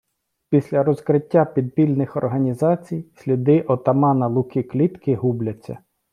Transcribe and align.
Після 0.49 0.83
розкриття 0.83 1.45
підпільних 1.45 2.15
організацій 2.15 3.05
сліди 3.15 3.61
отамана 3.61 4.27
Луки 4.27 4.63
Клітки 4.63 5.15
губляться. 5.15 5.77